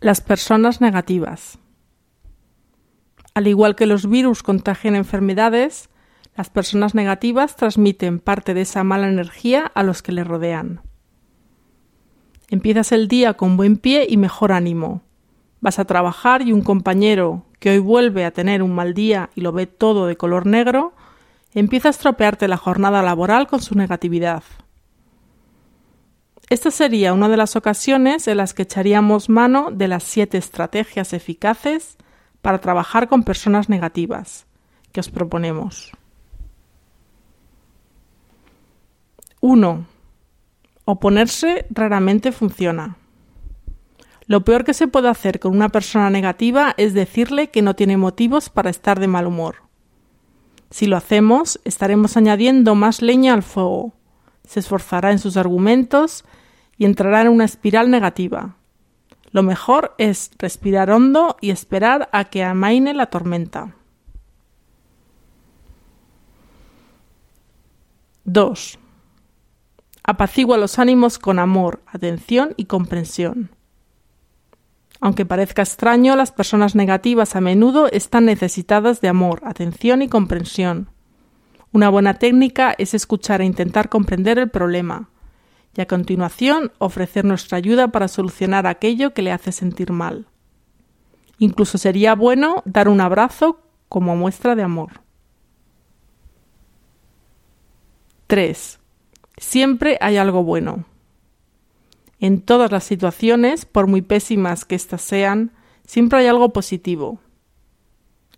Las 0.00 0.20
personas 0.20 0.82
negativas. 0.82 1.58
Al 3.32 3.46
igual 3.46 3.76
que 3.76 3.86
los 3.86 4.06
virus 4.06 4.42
contagian 4.42 4.94
enfermedades, 4.94 5.88
las 6.36 6.50
personas 6.50 6.94
negativas 6.94 7.56
transmiten 7.56 8.18
parte 8.18 8.52
de 8.52 8.60
esa 8.60 8.84
mala 8.84 9.08
energía 9.08 9.72
a 9.74 9.82
los 9.82 10.02
que 10.02 10.12
le 10.12 10.22
rodean. 10.22 10.82
Empiezas 12.50 12.92
el 12.92 13.08
día 13.08 13.34
con 13.34 13.56
buen 13.56 13.78
pie 13.78 14.06
y 14.06 14.18
mejor 14.18 14.52
ánimo. 14.52 15.00
Vas 15.62 15.78
a 15.78 15.86
trabajar 15.86 16.42
y 16.42 16.52
un 16.52 16.60
compañero 16.60 17.46
que 17.58 17.70
hoy 17.70 17.78
vuelve 17.78 18.26
a 18.26 18.32
tener 18.32 18.62
un 18.62 18.74
mal 18.74 18.92
día 18.92 19.30
y 19.34 19.40
lo 19.40 19.52
ve 19.52 19.66
todo 19.66 20.06
de 20.06 20.18
color 20.18 20.44
negro, 20.44 20.92
empieza 21.54 21.88
a 21.88 21.92
estropearte 21.92 22.48
la 22.48 22.58
jornada 22.58 23.02
laboral 23.02 23.46
con 23.46 23.62
su 23.62 23.74
negatividad. 23.74 24.42
Esta 26.48 26.70
sería 26.70 27.12
una 27.12 27.28
de 27.28 27.36
las 27.36 27.56
ocasiones 27.56 28.28
en 28.28 28.36
las 28.36 28.54
que 28.54 28.62
echaríamos 28.62 29.28
mano 29.28 29.70
de 29.72 29.88
las 29.88 30.04
siete 30.04 30.38
estrategias 30.38 31.12
eficaces 31.12 31.96
para 32.40 32.60
trabajar 32.60 33.08
con 33.08 33.24
personas 33.24 33.68
negativas 33.68 34.46
que 34.92 35.00
os 35.00 35.10
proponemos. 35.10 35.90
1. 39.40 39.86
Oponerse 40.84 41.66
raramente 41.70 42.30
funciona. 42.30 42.96
Lo 44.26 44.44
peor 44.44 44.64
que 44.64 44.74
se 44.74 44.86
puede 44.86 45.08
hacer 45.08 45.40
con 45.40 45.52
una 45.52 45.68
persona 45.70 46.10
negativa 46.10 46.74
es 46.76 46.94
decirle 46.94 47.50
que 47.50 47.62
no 47.62 47.74
tiene 47.74 47.96
motivos 47.96 48.50
para 48.50 48.70
estar 48.70 49.00
de 49.00 49.08
mal 49.08 49.26
humor. 49.26 49.56
Si 50.70 50.86
lo 50.86 50.96
hacemos, 50.96 51.60
estaremos 51.64 52.16
añadiendo 52.16 52.76
más 52.76 53.02
leña 53.02 53.34
al 53.34 53.42
fuego. 53.42 53.95
Se 54.46 54.60
esforzará 54.60 55.12
en 55.12 55.18
sus 55.18 55.36
argumentos 55.36 56.24
y 56.78 56.86
entrará 56.86 57.22
en 57.22 57.28
una 57.28 57.44
espiral 57.44 57.90
negativa. 57.90 58.56
Lo 59.30 59.42
mejor 59.42 59.94
es 59.98 60.30
respirar 60.38 60.90
hondo 60.90 61.36
y 61.40 61.50
esperar 61.50 62.08
a 62.12 62.24
que 62.24 62.42
amaine 62.42 62.94
la 62.94 63.06
tormenta. 63.06 63.74
2. 68.24 68.78
Apacigua 70.02 70.56
los 70.56 70.78
ánimos 70.78 71.18
con 71.18 71.38
amor, 71.38 71.82
atención 71.86 72.54
y 72.56 72.64
comprensión. 72.64 73.50
Aunque 75.00 75.26
parezca 75.26 75.62
extraño, 75.62 76.16
las 76.16 76.32
personas 76.32 76.74
negativas 76.74 77.36
a 77.36 77.40
menudo 77.40 77.88
están 77.90 78.24
necesitadas 78.24 79.00
de 79.00 79.08
amor, 79.08 79.42
atención 79.44 80.02
y 80.02 80.08
comprensión. 80.08 80.88
Una 81.76 81.90
buena 81.90 82.14
técnica 82.14 82.74
es 82.78 82.94
escuchar 82.94 83.42
e 83.42 83.44
intentar 83.44 83.90
comprender 83.90 84.38
el 84.38 84.48
problema, 84.48 85.10
y 85.76 85.82
a 85.82 85.86
continuación 85.86 86.72
ofrecer 86.78 87.26
nuestra 87.26 87.58
ayuda 87.58 87.88
para 87.88 88.08
solucionar 88.08 88.66
aquello 88.66 89.12
que 89.12 89.20
le 89.20 89.30
hace 89.30 89.52
sentir 89.52 89.92
mal. 89.92 90.26
Incluso 91.36 91.76
sería 91.76 92.14
bueno 92.14 92.62
dar 92.64 92.88
un 92.88 93.02
abrazo 93.02 93.60
como 93.90 94.16
muestra 94.16 94.54
de 94.54 94.62
amor. 94.62 95.02
3. 98.28 98.80
Siempre 99.36 99.98
hay 100.00 100.16
algo 100.16 100.44
bueno. 100.44 100.86
En 102.20 102.40
todas 102.40 102.72
las 102.72 102.84
situaciones, 102.84 103.66
por 103.66 103.86
muy 103.86 104.00
pésimas 104.00 104.64
que 104.64 104.76
éstas 104.76 105.02
sean, 105.02 105.52
siempre 105.86 106.20
hay 106.20 106.26
algo 106.26 106.54
positivo. 106.54 107.20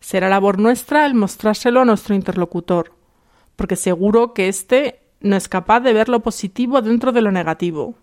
Será 0.00 0.28
labor 0.28 0.58
nuestra 0.58 1.06
el 1.06 1.14
mostrárselo 1.14 1.80
a 1.80 1.86
nuestro 1.86 2.14
interlocutor, 2.14 3.00
porque 3.56 3.76
seguro 3.76 4.34
que 4.34 4.48
éste 4.48 5.00
no 5.20 5.36
es 5.36 5.48
capaz 5.48 5.80
de 5.80 5.92
ver 5.92 6.08
lo 6.08 6.20
positivo 6.20 6.82
dentro 6.82 7.12
de 7.12 7.22
lo 7.22 7.30
negativo. 7.30 7.94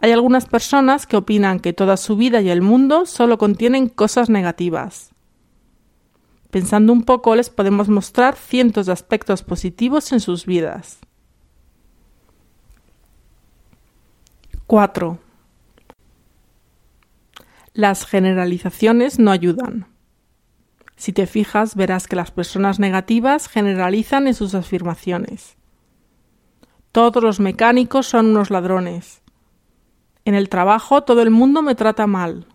Hay 0.00 0.12
algunas 0.12 0.46
personas 0.46 1.06
que 1.06 1.16
opinan 1.16 1.60
que 1.60 1.72
toda 1.72 1.96
su 1.96 2.16
vida 2.16 2.40
y 2.42 2.50
el 2.50 2.60
mundo 2.60 3.06
solo 3.06 3.38
contienen 3.38 3.88
cosas 3.88 4.28
negativas. 4.28 5.10
Pensando 6.50 6.92
un 6.92 7.02
poco 7.02 7.34
les 7.34 7.50
podemos 7.50 7.88
mostrar 7.88 8.36
cientos 8.36 8.86
de 8.86 8.92
aspectos 8.92 9.42
positivos 9.42 10.12
en 10.12 10.20
sus 10.20 10.46
vidas. 10.46 10.98
4. 14.66 15.18
Las 17.72 18.04
generalizaciones 18.04 19.18
no 19.18 19.30
ayudan. 19.30 19.86
Si 20.96 21.12
te 21.12 21.26
fijas, 21.26 21.76
verás 21.76 22.08
que 22.08 22.16
las 22.16 22.30
personas 22.30 22.78
negativas 22.78 23.48
generalizan 23.48 24.26
en 24.26 24.34
sus 24.34 24.54
afirmaciones. 24.54 25.56
Todos 26.90 27.22
los 27.22 27.40
mecánicos 27.40 28.06
son 28.06 28.26
unos 28.26 28.50
ladrones. 28.50 29.22
En 30.24 30.34
el 30.34 30.48
trabajo 30.48 31.02
todo 31.02 31.20
el 31.22 31.30
mundo 31.30 31.60
me 31.60 31.74
trata 31.74 32.06
mal. 32.06 32.46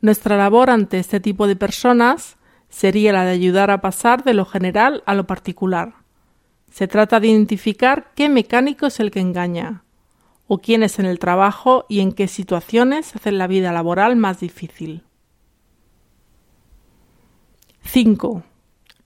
Nuestra 0.00 0.38
labor 0.38 0.70
ante 0.70 0.98
este 0.98 1.20
tipo 1.20 1.46
de 1.46 1.56
personas 1.56 2.38
sería 2.70 3.12
la 3.12 3.24
de 3.24 3.32
ayudar 3.32 3.70
a 3.70 3.82
pasar 3.82 4.24
de 4.24 4.32
lo 4.32 4.46
general 4.46 5.02
a 5.04 5.14
lo 5.14 5.26
particular. 5.26 5.94
Se 6.70 6.88
trata 6.88 7.20
de 7.20 7.28
identificar 7.28 8.12
qué 8.14 8.30
mecánico 8.30 8.86
es 8.86 8.98
el 9.00 9.10
que 9.10 9.20
engaña, 9.20 9.84
o 10.46 10.58
quién 10.58 10.82
es 10.82 10.98
en 10.98 11.04
el 11.04 11.18
trabajo 11.18 11.84
y 11.88 12.00
en 12.00 12.12
qué 12.12 12.28
situaciones 12.28 13.14
hacen 13.14 13.36
la 13.36 13.46
vida 13.46 13.72
laboral 13.72 14.16
más 14.16 14.40
difícil. 14.40 15.04
5. 17.92 18.44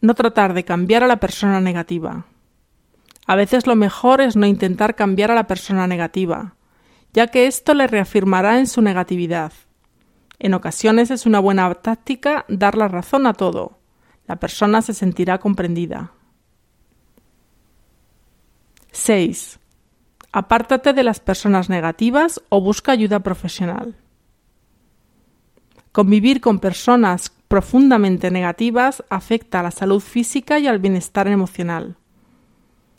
No 0.02 0.14
tratar 0.14 0.52
de 0.52 0.66
cambiar 0.66 1.02
a 1.02 1.06
la 1.06 1.18
persona 1.18 1.58
negativa. 1.58 2.26
A 3.26 3.34
veces 3.34 3.66
lo 3.66 3.76
mejor 3.76 4.20
es 4.20 4.36
no 4.36 4.44
intentar 4.44 4.94
cambiar 4.94 5.30
a 5.30 5.34
la 5.34 5.46
persona 5.46 5.86
negativa, 5.86 6.56
ya 7.14 7.28
que 7.28 7.46
esto 7.46 7.72
le 7.72 7.86
reafirmará 7.86 8.58
en 8.58 8.66
su 8.66 8.82
negatividad. 8.82 9.54
En 10.38 10.52
ocasiones 10.52 11.10
es 11.10 11.24
una 11.24 11.40
buena 11.40 11.72
táctica 11.72 12.44
dar 12.46 12.76
la 12.76 12.88
razón 12.88 13.26
a 13.26 13.32
todo. 13.32 13.78
La 14.26 14.36
persona 14.36 14.82
se 14.82 14.92
sentirá 14.92 15.38
comprendida. 15.38 16.12
6. 18.92 19.60
Apártate 20.30 20.92
de 20.92 21.04
las 21.04 21.20
personas 21.20 21.70
negativas 21.70 22.42
o 22.50 22.60
busca 22.60 22.92
ayuda 22.92 23.20
profesional. 23.20 23.96
Convivir 25.90 26.42
con 26.42 26.58
personas 26.58 27.32
profundamente 27.54 28.32
negativas 28.32 29.04
afecta 29.10 29.60
a 29.60 29.62
la 29.62 29.70
salud 29.70 30.00
física 30.00 30.58
y 30.58 30.66
al 30.66 30.80
bienestar 30.80 31.28
emocional. 31.28 31.94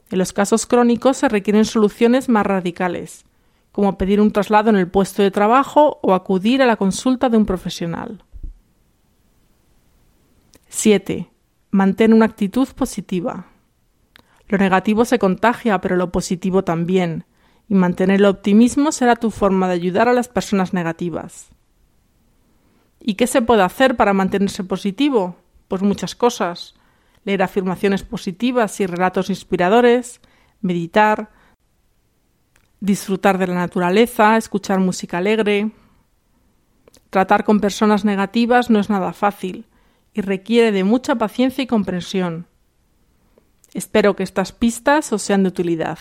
En 0.09 0.17
los 0.17 0.31
casos 0.31 0.65
crónicos 0.65 1.17
se 1.17 1.27
requieren 1.27 1.65
soluciones 1.65 2.29
más 2.29 2.45
radicales, 2.45 3.25
como 3.73 3.97
pedir 3.97 4.21
un 4.21 4.31
traslado 4.31 4.69
en 4.69 4.77
el 4.77 4.87
puesto 4.87 5.21
de 5.21 5.29
trabajo 5.29 5.99
o 6.01 6.13
acudir 6.13 6.61
a 6.61 6.65
la 6.65 6.77
consulta 6.77 7.27
de 7.27 7.35
un 7.35 7.45
profesional. 7.45 8.23
7. 10.69 11.29
Mantén 11.71 12.13
una 12.13 12.23
actitud 12.23 12.69
positiva. 12.69 13.47
Lo 14.47 14.57
negativo 14.57 15.03
se 15.03 15.19
contagia, 15.19 15.81
pero 15.81 15.97
lo 15.97 16.13
positivo 16.13 16.63
también, 16.63 17.25
y 17.67 17.75
mantener 17.75 18.21
el 18.21 18.25
optimismo 18.25 18.93
será 18.93 19.17
tu 19.17 19.31
forma 19.31 19.67
de 19.67 19.73
ayudar 19.73 20.07
a 20.07 20.13
las 20.13 20.29
personas 20.29 20.73
negativas. 20.73 21.49
¿Y 23.07 23.13
qué 23.13 23.27
se 23.27 23.43
puede 23.43 23.61
hacer 23.61 23.95
para 23.95 24.13
mantenerse 24.13 24.63
positivo? 24.63 25.35
Pues 25.67 25.83
muchas 25.83 26.15
cosas 26.15 26.73
leer 27.23 27.43
afirmaciones 27.43 28.03
positivas 28.03 28.79
y 28.79 28.85
relatos 28.85 29.29
inspiradores, 29.29 30.21
meditar, 30.61 31.31
disfrutar 32.79 33.37
de 33.37 33.47
la 33.47 33.55
naturaleza, 33.55 34.37
escuchar 34.37 34.79
música 34.79 35.19
alegre. 35.19 35.71
Tratar 37.11 37.43
con 37.43 37.59
personas 37.59 38.05
negativas 38.05 38.69
no 38.69 38.79
es 38.79 38.89
nada 38.89 39.13
fácil 39.13 39.65
y 40.13 40.21
requiere 40.21 40.71
de 40.71 40.83
mucha 40.83 41.15
paciencia 41.15 41.63
y 41.63 41.67
comprensión. 41.67 42.47
Espero 43.73 44.15
que 44.15 44.23
estas 44.23 44.51
pistas 44.51 45.11
os 45.13 45.21
sean 45.21 45.43
de 45.43 45.49
utilidad. 45.49 45.99